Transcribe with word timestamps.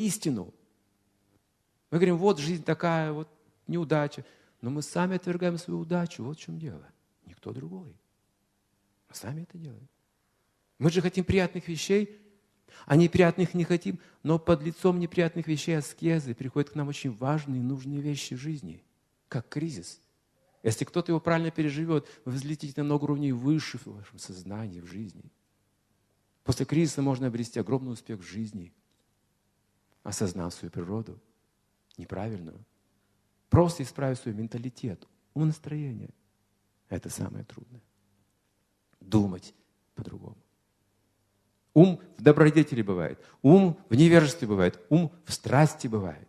истину. 0.00 0.54
Мы 1.90 1.98
говорим, 1.98 2.16
вот 2.16 2.38
жизнь 2.38 2.64
такая, 2.64 3.12
вот 3.12 3.28
неудача. 3.66 4.24
Но 4.60 4.70
мы 4.70 4.82
сами 4.82 5.16
отвергаем 5.16 5.58
свою 5.58 5.80
удачу. 5.80 6.22
Вот 6.22 6.38
в 6.38 6.40
чем 6.40 6.58
дело. 6.58 6.86
Никто 7.26 7.52
другой. 7.52 7.94
Мы 9.08 9.14
сами 9.14 9.42
это 9.42 9.58
делаем. 9.58 9.88
Мы 10.78 10.90
же 10.90 11.02
хотим 11.02 11.24
приятных 11.24 11.68
вещей, 11.68 12.18
а 12.86 12.96
неприятных 12.96 13.54
не 13.54 13.64
хотим, 13.64 13.98
но 14.22 14.38
под 14.38 14.62
лицом 14.62 14.98
неприятных 14.98 15.46
вещей 15.46 15.76
аскезы 15.76 16.34
приходят 16.34 16.70
к 16.70 16.74
нам 16.74 16.88
очень 16.88 17.10
важные 17.10 17.60
и 17.60 17.64
нужные 17.64 18.00
вещи 18.00 18.36
жизни, 18.36 18.82
как 19.28 19.48
кризис. 19.48 20.00
Если 20.62 20.84
кто-то 20.84 21.12
его 21.12 21.20
правильно 21.20 21.50
переживет, 21.50 22.06
вы 22.24 22.32
взлетите 22.32 22.74
на 22.76 22.84
много 22.84 23.04
уровней 23.04 23.32
выше 23.32 23.78
в 23.78 23.86
вашем 23.86 24.18
сознании, 24.18 24.80
в 24.80 24.86
жизни. 24.86 25.24
После 26.44 26.64
кризиса 26.64 27.02
можно 27.02 27.26
обрести 27.26 27.58
огромный 27.58 27.92
успех 27.92 28.20
в 28.20 28.26
жизни, 28.26 28.72
осознав 30.10 30.52
свою 30.54 30.70
природу 30.70 31.18
неправильную. 31.96 32.64
Просто 33.48 33.82
исправить 33.82 34.18
свой 34.18 34.34
менталитет, 34.34 35.08
умонастроение. 35.34 36.10
Это 36.88 37.08
самое 37.08 37.44
трудное. 37.44 37.82
Думать 39.00 39.54
по-другому. 39.94 40.38
Ум 41.72 42.00
в 42.18 42.22
добродетели 42.22 42.82
бывает, 42.82 43.24
ум 43.42 43.78
в 43.88 43.94
невежестве 43.94 44.48
бывает, 44.48 44.80
ум 44.88 45.12
в 45.24 45.32
страсти 45.32 45.86
бывает. 45.86 46.28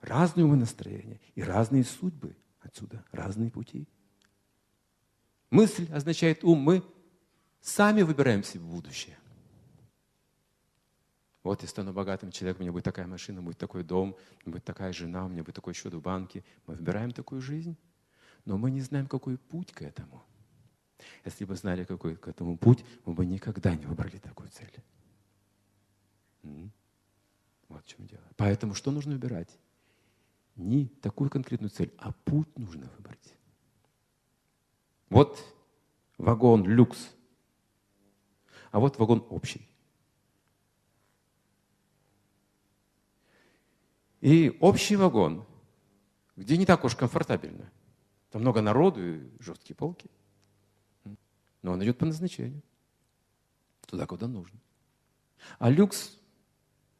Разные 0.00 0.44
умонастроения 0.44 1.20
и 1.34 1.42
разные 1.42 1.84
судьбы 1.84 2.36
отсюда, 2.60 3.04
разные 3.12 3.50
пути. 3.50 3.88
Мысль 5.50 5.90
означает 5.92 6.44
ум. 6.44 6.58
Мы 6.58 6.82
сами 7.60 8.02
выбираем 8.02 8.42
себе 8.44 8.64
будущее. 8.64 9.16
Вот 11.48 11.62
я 11.62 11.68
стану 11.68 11.94
богатым 11.94 12.30
человеком, 12.30 12.60
у 12.60 12.64
меня 12.64 12.72
будет 12.72 12.84
такая 12.84 13.06
машина, 13.06 13.40
будет 13.40 13.56
такой 13.56 13.82
дом, 13.82 14.18
будет 14.44 14.64
такая 14.64 14.92
жена, 14.92 15.24
у 15.24 15.28
меня 15.28 15.42
будет 15.42 15.54
такой 15.54 15.72
счет 15.72 15.94
в 15.94 16.00
банке. 16.02 16.44
Мы 16.66 16.74
выбираем 16.74 17.10
такую 17.10 17.40
жизнь, 17.40 17.74
но 18.44 18.58
мы 18.58 18.70
не 18.70 18.82
знаем, 18.82 19.06
какой 19.06 19.38
путь 19.38 19.72
к 19.72 19.80
этому. 19.80 20.22
Если 21.24 21.46
бы 21.46 21.56
знали, 21.56 21.84
какой 21.84 22.16
к 22.16 22.28
этому 22.28 22.58
путь, 22.58 22.84
мы 23.06 23.14
бы 23.14 23.24
никогда 23.24 23.74
не 23.74 23.86
выбрали 23.86 24.18
такую 24.18 24.50
цель. 24.50 24.74
Вот 27.68 27.82
в 27.82 27.86
чем 27.86 28.06
дело. 28.06 28.24
Поэтому 28.36 28.74
что 28.74 28.90
нужно 28.90 29.12
выбирать? 29.12 29.58
Не 30.54 30.88
такую 30.88 31.30
конкретную 31.30 31.70
цель, 31.70 31.94
а 31.96 32.12
путь 32.12 32.58
нужно 32.58 32.90
выбрать. 32.98 33.34
Вот 35.08 35.42
вагон 36.18 36.66
люкс, 36.66 37.08
а 38.70 38.80
вот 38.80 38.98
вагон 38.98 39.26
общий. 39.30 39.66
И 44.20 44.56
общий 44.60 44.96
вагон, 44.96 45.46
где 46.36 46.56
не 46.56 46.66
так 46.66 46.84
уж 46.84 46.96
комфортабельно. 46.96 47.70
Там 48.30 48.42
много 48.42 48.60
народу 48.60 49.00
и 49.02 49.30
жесткие 49.40 49.76
полки. 49.76 50.10
Но 51.62 51.72
он 51.72 51.82
идет 51.82 51.98
по 51.98 52.06
назначению. 52.06 52.62
Туда, 53.86 54.06
куда 54.06 54.28
нужно. 54.28 54.58
А 55.58 55.70
люкс, 55.70 56.18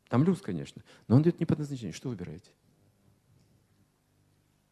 там 0.08 0.24
люкс, 0.24 0.40
конечно, 0.40 0.82
но 1.06 1.16
он 1.16 1.22
идет 1.22 1.40
не 1.40 1.46
по 1.46 1.56
назначению. 1.56 1.92
Что 1.92 2.08
выбираете? 2.08 2.50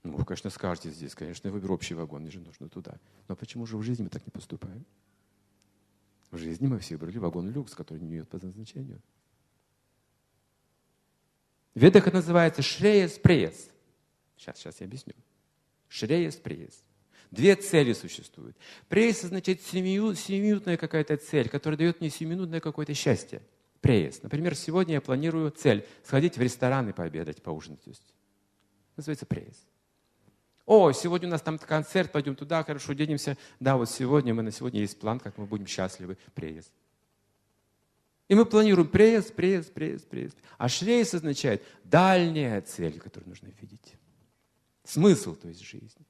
Ну, 0.02 0.16
вы, 0.16 0.24
конечно, 0.24 0.50
скажете 0.50 0.90
здесь, 0.90 1.14
конечно, 1.14 1.48
я 1.48 1.52
выберу 1.52 1.74
общий 1.74 1.94
вагон, 1.94 2.22
мне 2.22 2.30
же 2.30 2.40
нужно 2.40 2.68
туда. 2.68 2.98
Но 3.26 3.34
почему 3.34 3.66
же 3.66 3.76
в 3.76 3.82
жизни 3.82 4.04
мы 4.04 4.08
так 4.08 4.24
не 4.24 4.30
поступаем? 4.30 4.86
В 6.30 6.38
жизни 6.38 6.68
мы 6.68 6.78
все 6.78 6.96
выбрали 6.96 7.18
вагон 7.18 7.50
люкс, 7.50 7.74
который 7.74 7.98
не 7.98 8.14
идет 8.14 8.28
по 8.28 8.38
назначению. 8.38 9.02
Ведах 11.76 12.06
это 12.06 12.16
называется 12.16 12.62
шреес 12.62 13.18
преес. 13.18 13.68
Сейчас, 14.38 14.56
сейчас 14.56 14.80
я 14.80 14.86
объясню. 14.86 15.12
Шреес 15.88 16.36
преес. 16.36 16.82
Две 17.30 17.54
цели 17.54 17.92
существуют. 17.92 18.56
Преес 18.88 19.24
означает 19.24 19.60
семиминутная 19.60 20.78
какая-то 20.78 21.18
цель, 21.18 21.50
которая 21.50 21.76
дает 21.76 22.00
мне 22.00 22.08
семиминутное 22.08 22.60
какое-то 22.60 22.94
счастье. 22.94 23.42
Преес. 23.82 24.22
Например, 24.22 24.54
сегодня 24.54 24.94
я 24.94 25.00
планирую 25.02 25.50
цель 25.50 25.86
сходить 26.02 26.38
в 26.38 26.40
ресторан 26.40 26.88
и 26.88 26.92
пообедать, 26.94 27.42
поужинать. 27.42 27.80
Называется 28.96 29.26
преес. 29.26 29.66
О, 30.64 30.92
сегодня 30.92 31.28
у 31.28 31.30
нас 31.30 31.42
там 31.42 31.58
концерт, 31.58 32.10
пойдем 32.10 32.36
туда, 32.36 32.64
хорошо, 32.64 32.94
денемся. 32.94 33.36
Да, 33.60 33.76
вот 33.76 33.90
сегодня 33.90 34.32
мы 34.32 34.42
на 34.42 34.50
сегодня 34.50 34.80
есть 34.80 34.98
план, 34.98 35.20
как 35.20 35.36
мы 35.36 35.44
будем 35.44 35.66
счастливы. 35.66 36.16
Преес. 36.34 36.72
И 38.28 38.34
мы 38.34 38.44
планируем 38.44 38.88
пресс, 38.88 39.30
пресс, 39.30 39.66
пресс, 39.66 40.02
пресс. 40.02 40.32
А 40.58 40.68
шрейс 40.68 41.14
означает 41.14 41.62
дальняя 41.84 42.60
цель, 42.60 42.98
которую 42.98 43.28
нужно 43.28 43.48
видеть. 43.60 43.94
Смысл, 44.84 45.36
то 45.36 45.48
есть 45.48 45.60
жизни. 45.60 46.06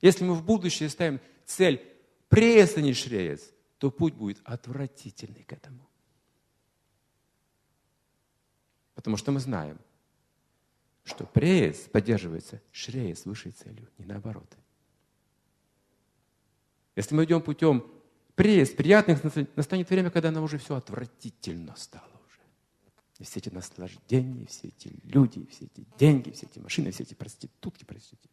Если 0.00 0.24
мы 0.24 0.34
в 0.34 0.44
будущее 0.44 0.88
ставим 0.88 1.20
цель 1.44 1.82
пресс, 2.28 2.76
а 2.76 2.80
не 2.80 2.94
шрейс, 2.94 3.52
то 3.78 3.90
путь 3.90 4.14
будет 4.14 4.40
отвратительный 4.44 5.42
к 5.42 5.52
этому. 5.52 5.88
Потому 8.94 9.16
что 9.16 9.32
мы 9.32 9.40
знаем, 9.40 9.78
что 11.04 11.26
пресс 11.26 11.78
поддерживается 11.92 12.62
шрейс 12.70 13.24
высшей 13.24 13.50
целью, 13.50 13.88
не 13.98 14.04
наоборот. 14.04 14.56
Если 16.94 17.14
мы 17.14 17.24
идем 17.24 17.42
путем 17.42 17.90
пресс, 18.34 18.70
приятных, 18.70 19.22
настанет 19.56 19.88
время, 19.90 20.10
когда 20.10 20.30
нам 20.30 20.44
уже 20.44 20.58
все 20.58 20.76
отвратительно 20.76 21.74
стало 21.76 22.20
уже. 22.26 22.40
И 23.18 23.24
все 23.24 23.40
эти 23.40 23.48
наслаждения, 23.50 24.46
все 24.46 24.68
эти 24.68 24.92
люди, 25.04 25.46
все 25.50 25.66
эти 25.66 25.86
деньги, 25.98 26.30
все 26.30 26.46
эти 26.46 26.58
машины, 26.58 26.90
все 26.90 27.02
эти 27.02 27.14
проститутки, 27.14 27.84
простите. 27.84 28.28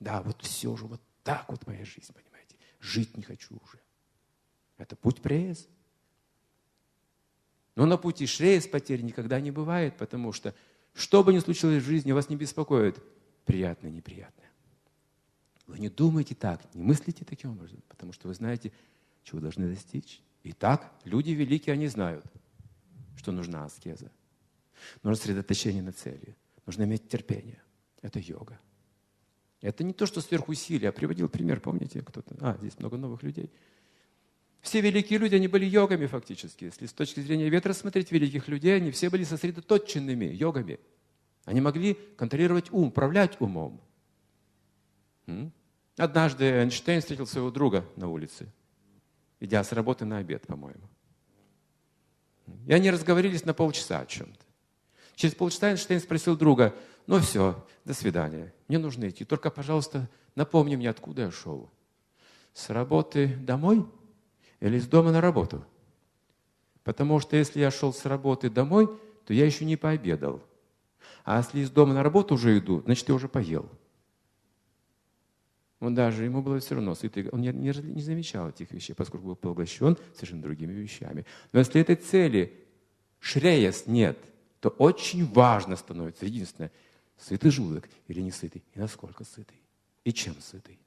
Да, 0.00 0.22
вот 0.22 0.42
все 0.42 0.68
уже 0.68 0.86
вот 0.86 1.00
так 1.22 1.48
вот 1.48 1.66
моя 1.66 1.84
жизнь, 1.84 2.12
понимаете. 2.12 2.56
Жить 2.80 3.16
не 3.16 3.22
хочу 3.22 3.56
уже. 3.62 3.78
Это 4.78 4.96
путь 4.96 5.22
пресс. 5.22 5.68
Но 7.76 7.86
на 7.86 7.96
пути 7.96 8.26
шрейс 8.26 8.66
потерь 8.66 9.02
никогда 9.02 9.40
не 9.40 9.50
бывает, 9.50 9.96
потому 9.96 10.32
что 10.32 10.54
что 10.94 11.24
бы 11.24 11.32
ни 11.32 11.38
случилось 11.38 11.82
в 11.82 11.86
жизни, 11.86 12.12
вас 12.12 12.28
не 12.28 12.36
беспокоит 12.36 13.02
приятное, 13.44 13.90
неприятное. 13.90 14.51
Вы 15.72 15.78
не 15.78 15.88
думайте 15.88 16.34
так, 16.34 16.60
не 16.74 16.82
мыслите 16.82 17.24
таким 17.24 17.52
образом, 17.52 17.82
потому 17.88 18.12
что 18.12 18.28
вы 18.28 18.34
знаете, 18.34 18.70
чего 19.24 19.40
должны 19.40 19.68
достичь. 19.70 20.20
Итак, 20.44 20.92
люди 21.04 21.30
великие, 21.30 21.72
они 21.72 21.86
знают, 21.86 22.26
что 23.16 23.32
нужна 23.32 23.64
аскеза. 23.64 24.12
Нужно 25.02 25.16
сосредоточение 25.16 25.82
на 25.82 25.92
цели. 25.92 26.36
Нужно 26.66 26.82
иметь 26.82 27.08
терпение. 27.08 27.62
Это 28.02 28.18
йога. 28.18 28.60
Это 29.62 29.82
не 29.82 29.94
то, 29.94 30.04
что 30.04 30.20
сверхусилие. 30.20 30.88
Я 30.88 30.92
приводил 30.92 31.30
пример, 31.30 31.58
помните, 31.58 32.02
кто-то? 32.02 32.36
А, 32.42 32.58
здесь 32.58 32.78
много 32.78 32.98
новых 32.98 33.22
людей. 33.22 33.50
Все 34.60 34.82
великие 34.82 35.18
люди, 35.18 35.36
они 35.36 35.48
были 35.48 35.64
йогами 35.64 36.04
фактически. 36.04 36.64
Если 36.64 36.84
с 36.84 36.92
точки 36.92 37.20
зрения 37.20 37.48
ветра 37.48 37.72
смотреть 37.72 38.12
великих 38.12 38.46
людей, 38.46 38.76
они 38.76 38.90
все 38.90 39.08
были 39.08 39.24
сосредоточенными 39.24 40.26
йогами. 40.26 40.80
Они 41.46 41.62
могли 41.62 41.94
контролировать 42.18 42.70
ум, 42.72 42.88
управлять 42.88 43.40
умом. 43.40 43.80
Однажды 45.96 46.44
Эйнштейн 46.44 47.00
встретил 47.00 47.26
своего 47.26 47.50
друга 47.50 47.84
на 47.96 48.08
улице, 48.08 48.48
идя 49.40 49.62
с 49.62 49.72
работы 49.72 50.04
на 50.04 50.18
обед, 50.18 50.46
по-моему. 50.46 50.88
И 52.66 52.72
они 52.72 52.90
разговорились 52.90 53.44
на 53.44 53.54
полчаса 53.54 54.00
о 54.00 54.06
чем-то. 54.06 54.44
Через 55.14 55.34
полчаса 55.34 55.70
Эйнштейн 55.70 56.00
спросил 56.00 56.36
друга, 56.36 56.74
ну 57.06 57.18
все, 57.20 57.64
до 57.84 57.92
свидания, 57.92 58.54
мне 58.68 58.78
нужно 58.78 59.08
идти, 59.08 59.24
только, 59.24 59.50
пожалуйста, 59.50 60.08
напомни 60.34 60.76
мне, 60.76 60.88
откуда 60.88 61.22
я 61.22 61.30
шел. 61.30 61.70
С 62.54 62.70
работы 62.70 63.36
домой 63.36 63.86
или 64.60 64.78
с 64.78 64.86
дома 64.86 65.12
на 65.12 65.20
работу? 65.20 65.64
Потому 66.84 67.20
что 67.20 67.36
если 67.36 67.60
я 67.60 67.70
шел 67.70 67.92
с 67.92 68.04
работы 68.06 68.50
домой, 68.50 68.88
то 69.26 69.34
я 69.34 69.44
еще 69.44 69.64
не 69.64 69.76
пообедал. 69.76 70.42
А 71.24 71.38
если 71.38 71.60
из 71.60 71.70
дома 71.70 71.94
на 71.94 72.02
работу 72.02 72.34
уже 72.34 72.58
иду, 72.58 72.82
значит, 72.84 73.08
я 73.08 73.14
уже 73.14 73.28
поел. 73.28 73.68
Он 75.82 75.96
даже, 75.96 76.22
ему 76.22 76.42
было 76.42 76.60
все 76.60 76.76
равно, 76.76 76.94
сытый, 76.94 77.28
он 77.30 77.40
не, 77.40 77.48
не, 77.48 77.72
не 77.72 78.02
замечал 78.02 78.48
этих 78.48 78.70
вещей, 78.70 78.94
поскольку 78.94 79.26
был 79.26 79.34
поглощен 79.34 79.98
совершенно 80.14 80.42
другими 80.42 80.72
вещами. 80.72 81.26
Но 81.50 81.58
если 81.58 81.80
этой 81.80 81.96
цели 81.96 82.56
шреяс 83.18 83.88
нет, 83.88 84.16
то 84.60 84.68
очень 84.68 85.26
важно 85.26 85.74
становится, 85.74 86.24
единственное, 86.24 86.70
сытый 87.18 87.50
желудок 87.50 87.88
или 88.06 88.20
не 88.20 88.30
сытый, 88.30 88.62
и 88.74 88.78
насколько 88.78 89.24
сытый, 89.24 89.60
и 90.04 90.12
чем 90.12 90.40
сытый, 90.40 90.78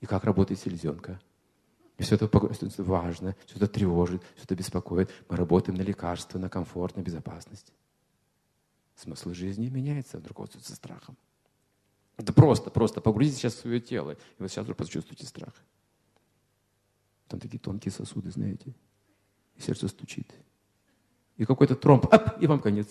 и 0.00 0.06
как 0.06 0.24
работает 0.24 0.58
селезенка. 0.58 1.20
И 1.98 2.02
все 2.02 2.14
это 2.14 2.30
важно, 2.78 3.36
все 3.44 3.56
это 3.56 3.68
тревожит, 3.68 4.22
все 4.34 4.44
это 4.44 4.54
беспокоит. 4.54 5.10
Мы 5.28 5.36
работаем 5.36 5.76
на 5.76 5.82
лекарства, 5.82 6.38
на 6.38 6.48
комфорт, 6.48 6.96
на 6.96 7.02
безопасность. 7.02 7.70
Смысл 8.96 9.34
жизни 9.34 9.68
меняется, 9.68 10.16
вдруг 10.16 10.38
руководствуется 10.38 10.74
страхом. 10.74 11.18
Это 12.18 12.32
просто, 12.32 12.70
просто 12.70 13.00
погрузите 13.00 13.36
сейчас 13.38 13.54
в 13.54 13.60
свое 13.60 13.80
тело, 13.80 14.10
и 14.10 14.16
вы 14.42 14.48
сейчас 14.48 14.64
вдруг 14.64 14.76
почувствуете 14.76 15.24
страх. 15.24 15.54
Там 17.28 17.38
такие 17.38 17.58
тонкие 17.58 17.92
сосуды, 17.92 18.30
знаете, 18.30 18.74
и 19.54 19.60
сердце 19.60 19.88
стучит. 19.88 20.30
и 21.36 21.44
какой-то 21.44 21.76
тромб, 21.76 22.12
ап, 22.12 22.42
и 22.42 22.46
вам 22.48 22.60
конец. 22.60 22.88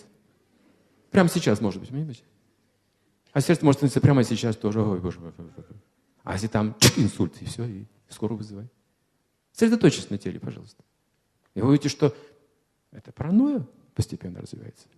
Прямо 1.10 1.28
сейчас, 1.28 1.60
может 1.60 1.80
быть, 1.80 1.90
понимаете? 1.90 2.24
А 3.32 3.42
сердце 3.42 3.64
может 3.64 3.78
становиться 3.78 4.00
прямо 4.00 4.24
сейчас 4.24 4.56
тоже. 4.56 4.82
Ой, 4.82 4.98
боже 5.00 5.20
мой. 5.20 5.32
А 6.24 6.32
если 6.32 6.46
там 6.46 6.74
инсульт, 6.96 7.40
и 7.42 7.44
все, 7.44 7.64
и 7.64 7.86
скорую 8.08 8.38
вызывай. 8.38 8.68
Сосредоточьтесь 9.52 10.08
на 10.08 10.16
теле, 10.16 10.40
пожалуйста. 10.40 10.82
И 11.54 11.60
вы 11.60 11.68
увидите, 11.68 11.90
что 11.90 12.14
это 12.90 13.12
паранойя 13.12 13.66
постепенно 13.94 14.40
развивается. 14.40 14.88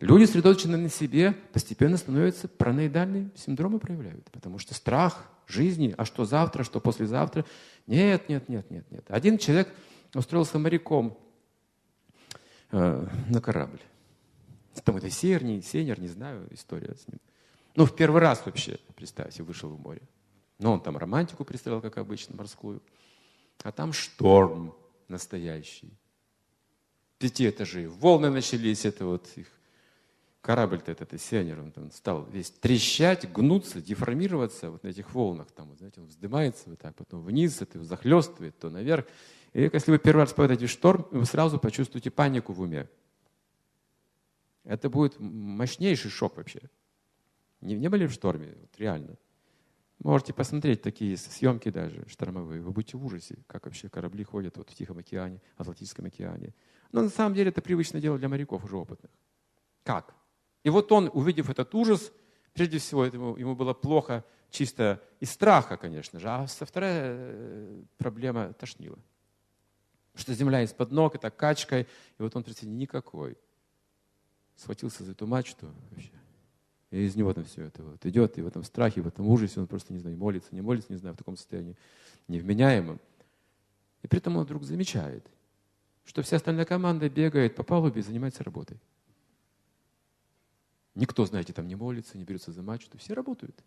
Люди, 0.00 0.24
сосредоточенные 0.24 0.78
на 0.78 0.88
себе, 0.88 1.32
постепенно 1.52 1.96
становятся 1.96 2.48
параноидальные 2.48 3.30
синдромы 3.36 3.78
проявляют. 3.78 4.30
Потому 4.30 4.58
что 4.58 4.74
страх 4.74 5.30
жизни, 5.46 5.94
а 5.96 6.04
что 6.04 6.24
завтра, 6.24 6.64
что 6.64 6.80
послезавтра. 6.80 7.44
Нет, 7.86 8.28
нет, 8.28 8.48
нет, 8.48 8.70
нет, 8.70 8.90
нет. 8.90 9.04
Один 9.08 9.38
человек 9.38 9.68
устроился 10.14 10.58
моряком 10.58 11.18
э, 12.72 13.06
на 13.28 13.40
корабль. 13.40 13.80
Там 14.82 14.96
это 14.96 15.08
Серни, 15.10 15.60
Сенер, 15.60 16.00
не 16.00 16.08
знаю, 16.08 16.48
история 16.50 16.94
с 16.94 17.06
ним. 17.06 17.20
Ну, 17.76 17.86
в 17.86 17.94
первый 17.94 18.20
раз 18.20 18.44
вообще, 18.44 18.78
представьте, 18.96 19.42
вышел 19.42 19.68
в 19.70 19.80
море. 19.80 20.02
Но 20.58 20.72
он 20.72 20.80
там 20.80 20.96
романтику 20.96 21.44
представлял, 21.44 21.80
как 21.80 21.98
обычно, 21.98 22.36
морскую. 22.36 22.82
А 23.62 23.72
там 23.72 23.92
шторм 23.92 24.74
настоящий. 25.08 25.92
Пяти 27.18 27.48
этажей. 27.48 27.86
Волны 27.86 28.30
начались, 28.30 28.84
это 28.84 29.06
вот 29.06 29.28
их 29.36 29.46
корабль-то 30.44 30.92
этот, 30.92 31.18
Сенер, 31.18 31.58
он 31.58 31.72
там 31.72 31.90
стал 31.90 32.26
весь 32.26 32.50
трещать, 32.50 33.32
гнуться, 33.32 33.80
деформироваться 33.80 34.70
вот 34.70 34.82
на 34.82 34.88
этих 34.88 35.14
волнах. 35.14 35.50
Там, 35.52 35.70
вот, 35.70 35.78
знаете, 35.78 36.02
он 36.02 36.06
вздымается 36.06 36.68
вот 36.68 36.78
так, 36.78 36.94
потом 36.94 37.22
вниз, 37.24 37.62
это 37.62 37.78
его 37.78 37.84
захлестывает, 37.86 38.58
то 38.58 38.68
наверх. 38.68 39.06
И 39.54 39.70
если 39.72 39.90
вы 39.90 39.98
первый 39.98 40.20
раз 40.20 40.30
попадаете 40.30 40.66
в 40.66 40.70
шторм, 40.70 41.06
вы 41.12 41.24
сразу 41.24 41.58
почувствуете 41.58 42.10
панику 42.10 42.52
в 42.52 42.60
уме. 42.60 42.90
Это 44.64 44.90
будет 44.90 45.18
мощнейший 45.18 46.10
шок 46.10 46.36
вообще. 46.36 46.60
Не, 47.62 47.76
не 47.76 47.88
были 47.88 48.06
в 48.06 48.12
шторме? 48.12 48.54
Вот 48.60 48.78
реально. 48.78 49.16
Можете 50.00 50.34
посмотреть 50.34 50.82
такие 50.82 51.16
съемки 51.16 51.70
даже 51.70 52.04
штормовые. 52.06 52.60
Вы 52.60 52.70
будете 52.70 52.98
в 52.98 53.06
ужасе, 53.06 53.38
как 53.46 53.64
вообще 53.64 53.88
корабли 53.88 54.24
ходят 54.24 54.58
вот 54.58 54.68
в 54.68 54.74
Тихом 54.74 54.98
океане, 54.98 55.40
Атлантическом 55.56 56.04
океане. 56.04 56.52
Но 56.92 57.00
на 57.00 57.08
самом 57.08 57.34
деле 57.34 57.48
это 57.48 57.62
привычное 57.62 58.02
дело 58.02 58.18
для 58.18 58.28
моряков 58.28 58.62
уже 58.62 58.76
опытных. 58.76 59.10
Как? 59.84 60.14
И 60.64 60.70
вот 60.70 60.90
он, 60.90 61.10
увидев 61.12 61.50
этот 61.50 61.74
ужас, 61.74 62.10
прежде 62.54 62.78
всего 62.78 63.04
ему, 63.04 63.36
ему 63.36 63.54
было 63.54 63.74
плохо 63.74 64.24
чисто 64.50 65.00
из 65.20 65.30
страха, 65.30 65.76
конечно 65.76 66.18
же, 66.18 66.28
а 66.28 66.46
вторая 66.46 67.14
э, 67.16 67.82
проблема 67.98 68.52
тошнила. 68.54 68.98
Что 70.14 70.32
земля 70.32 70.62
из-под 70.62 70.90
ног, 70.90 71.14
это 71.16 71.30
качкой, 71.30 71.82
и 71.82 72.22
вот 72.22 72.34
он, 72.34 72.44
представьте, 72.44 72.74
никакой 72.74 73.36
схватился 74.56 75.04
за 75.04 75.12
эту 75.12 75.26
мачту 75.26 75.68
вообще. 75.90 76.10
И 76.92 77.02
из 77.02 77.16
него 77.16 77.34
там 77.34 77.44
все 77.44 77.64
это 77.64 77.82
вот 77.82 78.06
идет, 78.06 78.38
и 78.38 78.42
в 78.42 78.46
этом 78.46 78.62
страхе, 78.62 79.02
в 79.02 79.08
этом 79.08 79.26
ужасе 79.26 79.60
он 79.60 79.66
просто, 79.66 79.92
не 79.92 79.98
знаю, 79.98 80.16
молится, 80.16 80.54
не 80.54 80.62
молится, 80.62 80.92
не 80.92 80.98
знаю, 80.98 81.14
в 81.14 81.18
таком 81.18 81.36
состоянии 81.36 81.76
невменяемом. 82.28 83.00
И 84.02 84.06
при 84.06 84.18
этом 84.18 84.36
он 84.36 84.44
вдруг 84.44 84.62
замечает, 84.62 85.26
что 86.04 86.22
вся 86.22 86.36
остальная 86.36 86.64
команда 86.64 87.10
бегает 87.10 87.56
по 87.56 87.64
палубе 87.64 88.00
и 88.00 88.04
занимается 88.04 88.44
работой. 88.44 88.78
Никто, 90.94 91.26
знаете, 91.26 91.52
там 91.52 91.66
не 91.66 91.74
молится, 91.74 92.16
не 92.16 92.24
берется 92.24 92.52
за 92.52 92.62
мачту, 92.62 92.98
все 92.98 93.14
работают. 93.14 93.64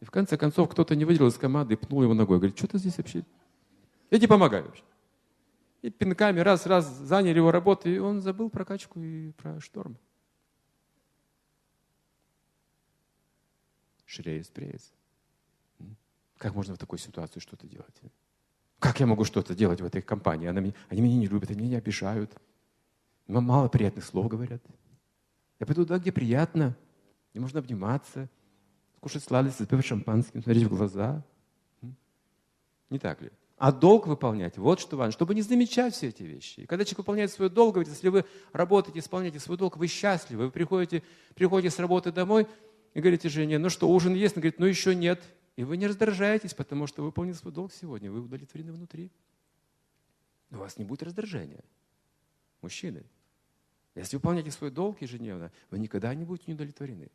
И 0.00 0.04
в 0.04 0.10
конце 0.10 0.38
концов 0.38 0.70
кто-то 0.70 0.96
не 0.96 1.04
выделил 1.04 1.28
из 1.28 1.36
команды 1.36 1.74
и 1.74 1.76
пнул 1.76 2.02
его 2.02 2.14
ногой. 2.14 2.38
Говорит, 2.38 2.56
что 2.56 2.66
ты 2.66 2.78
здесь 2.78 2.96
вообще? 2.96 3.24
Иди 4.10 4.26
помогай 4.26 4.62
вообще. 4.62 4.82
И 5.82 5.90
пинками 5.90 6.40
раз-раз 6.40 6.86
заняли 6.86 7.36
его 7.36 7.50
работу, 7.50 7.88
и 7.88 7.98
он 7.98 8.20
забыл 8.20 8.50
про 8.50 8.64
качку 8.64 9.00
и 9.00 9.32
про 9.32 9.60
шторм. 9.60 9.96
Шреес 14.06 14.48
преес. 14.48 14.92
Как 16.38 16.54
можно 16.54 16.74
в 16.74 16.78
такой 16.78 16.98
ситуации 16.98 17.38
что-то 17.38 17.66
делать? 17.66 18.00
Как 18.78 18.98
я 18.98 19.06
могу 19.06 19.24
что-то 19.24 19.54
делать 19.54 19.82
в 19.82 19.84
этой 19.84 20.00
компании? 20.00 20.48
Они, 20.48 20.74
они 20.88 21.00
меня 21.02 21.16
не 21.16 21.26
любят, 21.26 21.50
они 21.50 21.60
меня 21.60 21.78
обижают. 21.78 22.34
Мало 23.26 23.68
приятных 23.68 24.04
слов 24.04 24.28
говорят. 24.28 24.62
Я 25.60 25.66
пойду 25.66 25.84
туда, 25.84 25.98
где 25.98 26.10
приятно, 26.10 26.76
где 27.30 27.40
можно 27.40 27.60
обниматься, 27.60 28.28
кушать 29.00 29.22
сладости, 29.22 29.62
запивать 29.62 29.84
шампанским, 29.84 30.42
смотреть 30.42 30.64
в 30.64 30.74
глаза. 30.74 31.22
Не 32.88 32.98
так 32.98 33.20
ли? 33.20 33.30
А 33.56 33.72
долг 33.72 34.06
выполнять, 34.06 34.56
вот 34.56 34.80
что 34.80 34.96
важно, 34.96 35.12
чтобы 35.12 35.34
не 35.34 35.42
замечать 35.42 35.94
все 35.94 36.08
эти 36.08 36.22
вещи. 36.22 36.60
И 36.60 36.66
когда 36.66 36.82
человек 36.84 36.98
выполняет 36.98 37.30
свой 37.30 37.50
долг, 37.50 37.74
говорит, 37.74 37.92
если 37.92 38.08
вы 38.08 38.24
работаете, 38.52 39.00
исполняете 39.00 39.38
свой 39.38 39.58
долг, 39.58 39.76
вы 39.76 39.86
счастливы, 39.86 40.46
вы 40.46 40.50
приходите, 40.50 41.02
приходите 41.34 41.74
с 41.74 41.78
работы 41.78 42.10
домой 42.10 42.48
и 42.94 43.00
говорите 43.00 43.28
жене, 43.28 43.58
ну 43.58 43.68
что, 43.68 43.88
ужин 43.90 44.14
есть? 44.14 44.34
Она 44.34 44.40
говорит, 44.40 44.58
ну 44.60 44.66
еще 44.66 44.94
нет. 44.94 45.22
И 45.56 45.64
вы 45.64 45.76
не 45.76 45.86
раздражаетесь, 45.86 46.54
потому 46.54 46.86
что 46.86 47.02
вы 47.02 47.08
выполнили 47.08 47.34
свой 47.34 47.52
долг 47.52 47.70
сегодня, 47.70 48.10
вы 48.10 48.20
удовлетворены 48.20 48.72
внутри. 48.72 49.10
У 50.50 50.56
вас 50.56 50.78
не 50.78 50.84
будет 50.84 51.02
раздражения. 51.02 51.62
Мужчины, 52.62 53.04
если 54.00 54.16
вы 54.16 54.20
выполняете 54.20 54.50
свой 54.50 54.70
долг 54.70 55.00
ежедневно, 55.02 55.52
вы 55.70 55.78
никогда 55.78 56.14
не 56.14 56.24
будете 56.24 56.52
удовлетворены. 56.52 57.08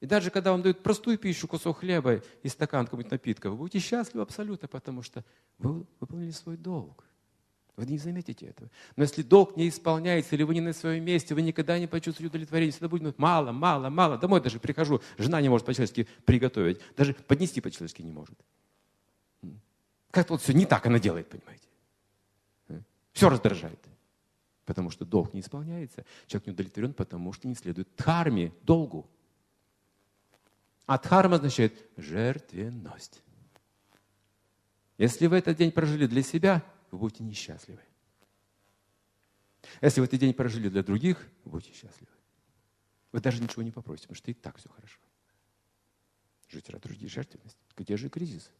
И 0.00 0.06
даже 0.06 0.30
когда 0.30 0.52
вам 0.52 0.62
дают 0.62 0.82
простую 0.82 1.18
пищу, 1.18 1.46
кусок 1.46 1.80
хлеба 1.80 2.22
и 2.42 2.48
стакан 2.48 2.86
какого-нибудь 2.86 3.12
напитка, 3.12 3.50
вы 3.50 3.56
будете 3.56 3.80
счастливы 3.80 4.22
абсолютно, 4.22 4.66
потому 4.66 5.02
что 5.02 5.24
вы 5.58 5.84
выполнили 6.00 6.30
свой 6.30 6.56
долг. 6.56 7.04
Вы 7.76 7.86
не 7.86 7.98
заметите 7.98 8.46
этого. 8.46 8.70
Но 8.96 9.04
если 9.04 9.22
долг 9.22 9.56
не 9.56 9.68
исполняется, 9.68 10.34
или 10.34 10.42
вы 10.42 10.54
не 10.54 10.60
на 10.60 10.72
своем 10.72 11.04
месте, 11.04 11.34
вы 11.34 11.42
никогда 11.42 11.78
не 11.78 11.86
почувствуете 11.86 12.28
удовлетворение. 12.30 12.72
Всегда 12.72 12.88
будет 12.88 13.18
мало, 13.18 13.52
мало, 13.52 13.90
мало. 13.90 14.18
Домой 14.18 14.40
даже 14.40 14.58
прихожу, 14.58 15.02
жена 15.18 15.40
не 15.40 15.48
может 15.48 15.66
по-человечески 15.66 16.06
приготовить. 16.24 16.80
Даже 16.96 17.14
поднести 17.14 17.60
по-человечески 17.60 18.02
не 18.02 18.12
может. 18.12 18.38
Как-то 20.10 20.34
вот 20.34 20.42
все 20.42 20.52
не 20.52 20.66
так 20.66 20.86
она 20.86 20.98
делает, 20.98 21.28
понимаете. 21.28 21.66
Все 23.12 23.28
раздражает. 23.28 23.78
Потому 24.70 24.90
что 24.90 25.04
долг 25.04 25.34
не 25.34 25.40
исполняется. 25.40 26.04
Человек 26.28 26.46
не 26.46 26.52
удовлетворен, 26.52 26.94
потому 26.94 27.32
что 27.32 27.48
не 27.48 27.56
следует 27.56 27.88
дхарме, 27.96 28.54
долгу. 28.62 29.10
А 30.86 30.96
дхарма 30.96 31.36
означает 31.36 31.90
жертвенность. 31.96 33.20
Если 34.96 35.26
вы 35.26 35.38
этот 35.38 35.56
день 35.56 35.72
прожили 35.72 36.06
для 36.06 36.22
себя, 36.22 36.64
вы 36.92 36.98
будете 36.98 37.24
несчастливы. 37.24 37.80
Если 39.80 40.00
вы 40.00 40.06
этот 40.06 40.20
день 40.20 40.32
прожили 40.32 40.68
для 40.68 40.84
других, 40.84 41.28
вы 41.42 41.50
будете 41.50 41.72
счастливы. 41.72 42.12
Вы 43.10 43.20
даже 43.20 43.42
ничего 43.42 43.64
не 43.64 43.72
попросите, 43.72 44.06
потому 44.06 44.18
что 44.18 44.30
и 44.30 44.34
так 44.34 44.56
все 44.56 44.68
хорошо. 44.68 45.00
Жить 46.48 46.70
ради 46.70 46.84
других 46.84 47.10
жертвенность. 47.10 47.58
Где 47.76 47.96
же 47.96 48.08
кризис? 48.08 48.52